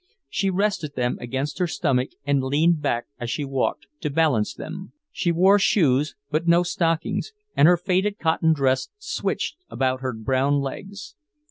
She 0.29 0.49
rested 0.49 0.95
them 0.95 1.19
against 1.21 1.59
her 1.59 1.67
stomach 1.67 2.09
and 2.25 2.41
leaned 2.41 2.81
back 2.81 3.05
as 3.19 3.29
she 3.29 3.45
walked, 3.45 3.85
to 3.99 4.09
balance 4.09 4.51
them. 4.55 4.93
She 5.11 5.31
wore 5.31 5.59
shoes, 5.59 6.15
but 6.31 6.47
no 6.47 6.63
stockings, 6.63 7.33
and 7.55 7.67
her 7.67 7.77
faded 7.77 8.17
cotton 8.17 8.51
dress 8.51 8.89
switched 8.97 9.57
about 9.69 10.01
her 10.01 10.13
brown 10.15 10.59
legs. 10.59 11.13